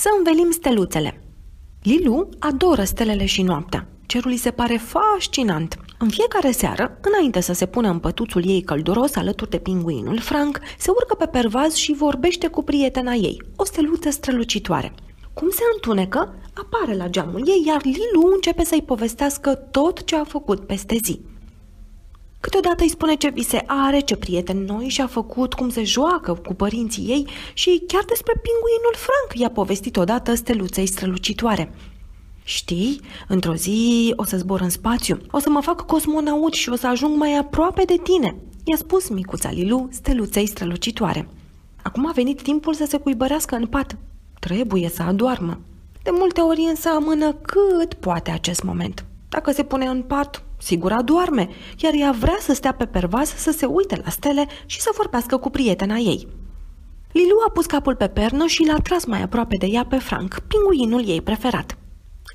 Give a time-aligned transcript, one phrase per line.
[0.00, 1.22] Să învelim steluțele.
[1.82, 3.88] Lilu adoră stelele și noaptea.
[4.06, 5.76] Cerul îi se pare fascinant.
[5.98, 10.60] În fiecare seară, înainte să se pună în pătuțul ei călduros alături de pinguinul, Frank
[10.78, 14.94] se urcă pe pervaz și vorbește cu prietena ei, o steluță strălucitoare.
[15.32, 20.24] Cum se întunecă, apare la geamul ei, iar Lilu începe să-i povestească tot ce a
[20.24, 21.20] făcut peste zi.
[22.40, 26.54] Câteodată îi spune ce vise are, ce prieteni noi și-a făcut, cum se joacă cu
[26.54, 31.74] părinții ei și chiar despre pinguinul Frank i-a povestit odată steluței strălucitoare.
[32.44, 36.76] Știi, într-o zi o să zbor în spațiu, o să mă fac cosmonaut și o
[36.76, 41.28] să ajung mai aproape de tine, i-a spus micuța Lilu steluței strălucitoare.
[41.82, 43.96] Acum a venit timpul să se cuibărească în pat.
[44.40, 45.60] Trebuie să adoarmă.
[46.02, 49.04] De multe ori însă amână cât poate acest moment.
[49.28, 53.50] Dacă se pune în pat, sigur adoarme, iar ea vrea să stea pe pervaz, să
[53.50, 56.28] se uite la stele și să vorbească cu prietena ei.
[57.12, 60.38] Lilu a pus capul pe pernă și l-a tras mai aproape de ea pe Frank,
[60.38, 61.78] pinguinul ei preferat.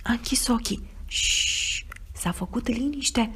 [0.04, 0.90] A închis ochii.
[1.08, 3.32] Și s-a făcut liniște.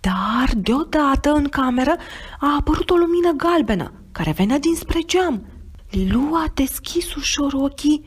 [0.00, 1.96] Dar, deodată, în cameră,
[2.40, 5.46] a apărut o lumină galbenă, care venea dinspre geam.
[5.90, 8.04] Lilu a deschis ușor ochii.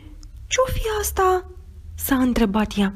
[0.47, 1.51] Ce-o fi asta?"
[1.95, 2.93] s-a întrebat ea.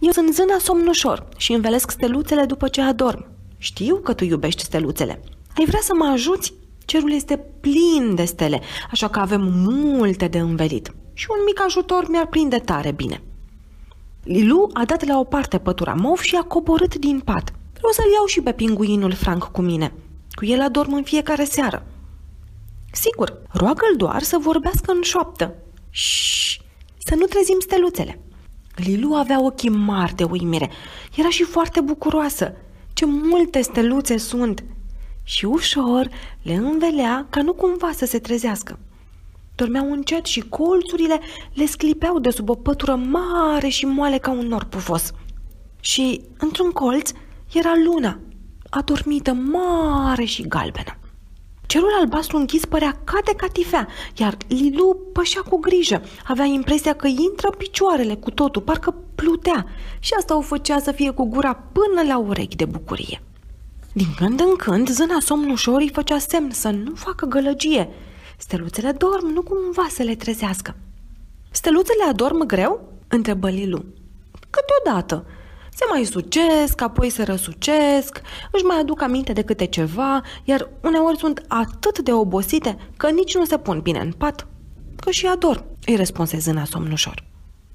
[0.00, 3.26] Eu sunt zâna somnușor și învelesc steluțele după ce adorm.
[3.58, 5.22] Știu că tu iubești steluțele.
[5.58, 6.54] Ai vrea să mă ajuți?
[6.84, 10.94] Cerul este plin de stele, așa că avem multe de învelit.
[11.12, 13.22] Și un mic ajutor mi-ar prinde tare bine.
[14.22, 17.52] Lilu a dat la o parte pătura mov și a coborât din pat.
[17.72, 19.92] Vreau să-l iau și pe pinguinul Frank cu mine.
[20.30, 21.86] Cu el adorm în fiecare seară.
[22.92, 25.54] Sigur, roagă-l doar să vorbească în șoaptă.
[25.90, 26.60] Și
[27.04, 28.20] să nu trezim steluțele.
[28.76, 30.70] Lilu avea ochii mari de uimire.
[31.16, 32.52] Era și foarte bucuroasă.
[32.92, 34.64] Ce multe steluțe sunt!
[35.22, 36.08] Și ușor
[36.42, 38.78] le învelea ca nu cumva să se trezească.
[39.54, 41.20] Dormeau încet și colțurile
[41.52, 45.12] le sclipeau de sub o pătură mare și moale ca un nor pufos.
[45.80, 47.10] Și, într-un colț,
[47.52, 48.20] era luna,
[48.70, 50.98] adormită mare și galbenă.
[51.66, 56.02] Cerul albastru închis părea ca de catifea, iar Lilu pășea cu grijă.
[56.26, 59.66] Avea impresia că intră picioarele cu totul, parcă plutea
[59.98, 63.22] și asta o făcea să fie cu gura până la urechi de bucurie.
[63.92, 67.88] Din când în când, zâna somnușor îi făcea semn să nu facă gălăgie.
[68.36, 70.76] Steluțele dorm, nu cumva să le trezească.
[71.50, 72.92] Steluțele adorm greu?
[73.08, 73.84] întrebă Lilu.
[74.50, 75.26] Câteodată,
[75.76, 78.20] se mai sucesc, apoi se răsucesc,
[78.52, 83.34] își mai aduc aminte de câte ceva, iar uneori sunt atât de obosite că nici
[83.34, 84.46] nu se pun bine în pat,
[85.00, 87.24] că și ador, îi răspunse zâna somnușor.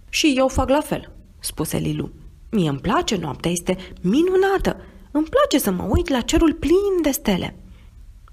[0.09, 2.09] Și eu fac la fel, spuse Lilu.
[2.51, 4.81] Mie îmi place noaptea, este minunată.
[5.11, 7.55] Îmi place să mă uit la cerul plin de stele.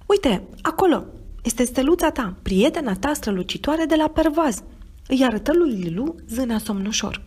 [0.06, 1.05] Uite, acolo,
[1.43, 4.62] este steluța ta, prietena ta strălucitoare de la pervaz.
[5.09, 7.23] Îi arătă lui Lilu zâna somnușor.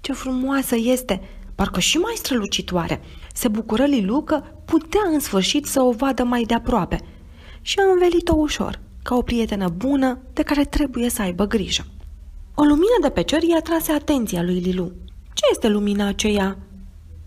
[0.00, 1.20] Ce frumoasă este,
[1.62, 3.02] parcă și mai strălucitoare.
[3.34, 7.00] Se bucură Lilu că putea în sfârșit să o vadă mai de aproape
[7.60, 11.84] și a învelit-o ușor, ca o prietenă bună de care trebuie să aibă grijă.
[12.54, 14.92] O lumină de pe cer i-a trase atenția lui Lilu.
[15.34, 16.58] Ce este lumina aceea?"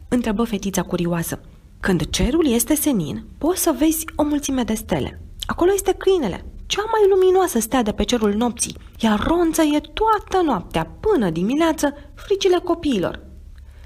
[0.07, 1.39] întrebă fetița curioasă.
[1.79, 5.21] Când cerul este senin, poți să vezi o mulțime de stele.
[5.45, 10.43] Acolo este câinele, cea mai luminoasă stea de pe cerul nopții, iar ronță e toată
[10.45, 13.24] noaptea, până dimineață, fricile copiilor,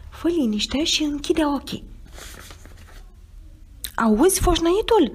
[0.09, 1.83] Fă liniște și închide ochii.
[3.95, 5.11] Auzi foșnăitul?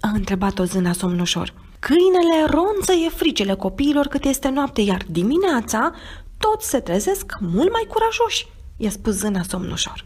[0.00, 1.54] A întrebat-o zâna somnușor.
[1.78, 5.92] Câinele ronță e fricele copiilor cât este noapte, iar dimineața
[6.38, 10.04] toți se trezesc mult mai curajoși, i-a spus zâna somnușor.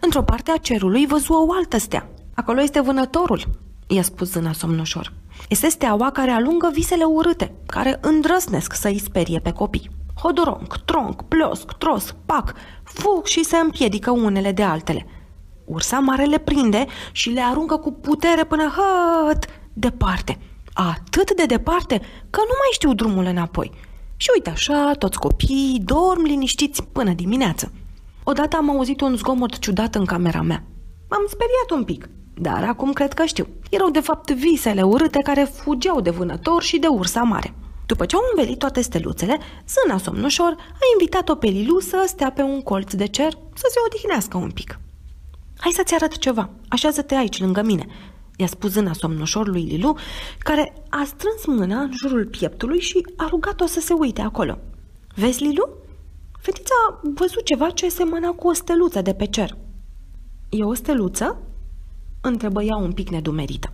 [0.00, 2.10] Într-o parte a cerului văzu o altă stea.
[2.34, 3.44] Acolo este vânătorul,
[3.86, 5.12] i-a spus zâna somnușor.
[5.48, 9.90] Este steaua care alungă visele urâte, care îndrăsnesc să-i sperie pe copii.
[10.22, 15.06] Hodoronc, tronc, plosc, tros, pac, fug și se împiedică unele de altele.
[15.64, 20.38] Ursa mare le prinde și le aruncă cu putere până hăt departe.
[20.72, 21.98] Atât de departe
[22.30, 23.70] că nu mai știu drumul înapoi.
[24.16, 27.72] Și uite așa, toți copiii dorm liniștiți până dimineață.
[28.24, 30.64] Odată am auzit un zgomot ciudat în camera mea.
[31.10, 33.46] M-am speriat un pic, dar acum cred că știu.
[33.70, 37.54] Erau de fapt visele urâte care fugeau de vânător și de ursa mare.
[37.90, 39.38] După ce au învelit toate steluțele,
[39.68, 43.78] zâna somnușor a invitat-o pe Lilu să stea pe un colț de cer să se
[43.86, 44.78] odihnească un pic.
[45.56, 47.86] Hai să-ți arăt ceva, așează-te aici lângă mine,
[48.36, 49.96] i-a spus zâna somnușor lui Lilu,
[50.38, 54.58] care a strâns mâna în jurul pieptului și a rugat-o să se uite acolo.
[55.14, 55.68] Vezi, Lilu?
[56.40, 59.56] Fetița a văzut ceva ce semăna cu o steluță de pe cer.
[60.48, 61.38] E o steluță?
[62.20, 63.72] întrebă ea un pic nedumerită.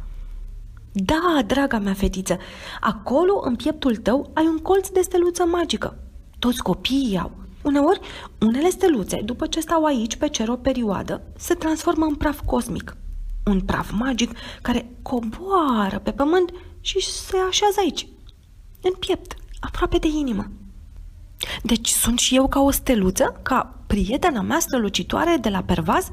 [0.99, 2.39] Da, draga mea fetiță,
[2.81, 5.99] acolo, în pieptul tău, ai un colț de steluță magică.
[6.39, 7.31] Toți copiii iau.
[7.63, 8.01] Uneori,
[8.41, 12.97] unele steluțe, după ce stau aici pe cer o perioadă, se transformă în praf cosmic.
[13.45, 14.31] Un praf magic
[14.63, 18.07] care coboară pe pământ și se așează aici,
[18.83, 20.51] în piept, aproape de inimă.
[21.63, 23.41] Deci sunt și eu ca o steluță?
[23.43, 26.13] Ca prietena mea strălucitoare de la pervaz?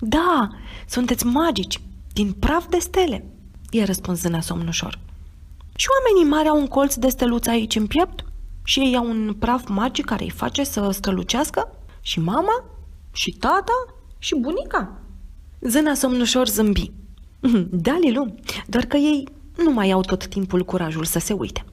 [0.00, 0.48] Da,
[0.88, 1.80] sunteți magici,
[2.12, 3.37] din praf de stele,
[3.70, 4.98] i-a răspuns zâna somnușor.
[5.76, 8.24] Și oamenii mari au un colț de steluță aici în piept?
[8.64, 11.72] Și ei au un praf magic care îi face să strălucească?
[12.00, 12.64] Și mama?
[13.12, 13.86] Și tata?
[14.18, 15.00] Și bunica?
[15.60, 16.90] Zâna somnușor zâmbi.
[17.70, 18.34] Da, Lilu,
[18.66, 21.64] doar că ei nu mai au tot timpul curajul să se uite.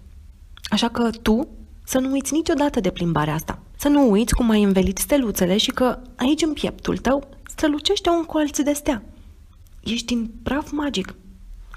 [0.63, 1.47] Așa că tu
[1.83, 3.59] să nu uiți niciodată de plimbarea asta.
[3.77, 8.23] Să nu uiți cum ai învelit steluțele și că aici în pieptul tău strălucește un
[8.23, 9.03] colț de stea.
[9.83, 11.15] Ești din praf magic.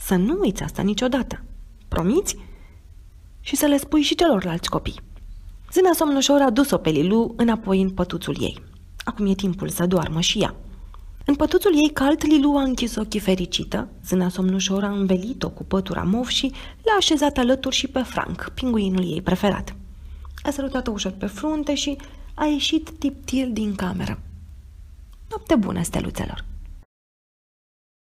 [0.01, 1.43] Să nu uiți asta niciodată.
[1.89, 2.37] Promiți?
[3.41, 5.01] Și să le spui și celorlalți copii.
[5.73, 8.63] Zâna somnușor a dus-o pe Lilu înapoi în pătuțul ei.
[9.05, 10.55] Acum e timpul să doarmă și ea.
[11.25, 16.03] În pătuțul ei cald, Lilu a închis ochii fericită, zâna somnușor a învelit-o cu pătura
[16.03, 16.53] mov și
[16.83, 19.77] l-a așezat alături și pe Frank, pinguinul ei preferat.
[20.43, 21.97] A sărutat-o ușor pe frunte și
[22.35, 24.21] a ieșit tiptil din cameră.
[25.29, 26.45] Noapte bună, steluțelor!